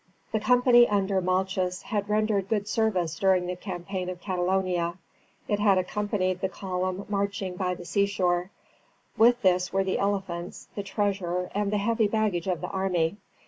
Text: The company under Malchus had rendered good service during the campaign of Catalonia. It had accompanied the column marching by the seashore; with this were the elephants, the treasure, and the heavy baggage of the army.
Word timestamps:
The 0.31 0.39
company 0.39 0.89
under 0.89 1.21
Malchus 1.21 1.83
had 1.83 2.09
rendered 2.09 2.49
good 2.49 2.67
service 2.67 3.19
during 3.19 3.45
the 3.45 3.55
campaign 3.55 4.09
of 4.09 4.19
Catalonia. 4.19 4.97
It 5.47 5.59
had 5.59 5.77
accompanied 5.77 6.41
the 6.41 6.49
column 6.49 7.05
marching 7.07 7.55
by 7.55 7.75
the 7.75 7.85
seashore; 7.85 8.49
with 9.15 9.43
this 9.43 9.71
were 9.71 9.83
the 9.83 9.99
elephants, 9.99 10.69
the 10.73 10.81
treasure, 10.81 11.51
and 11.53 11.71
the 11.71 11.77
heavy 11.77 12.07
baggage 12.07 12.47
of 12.47 12.61
the 12.61 12.69
army. 12.69 13.17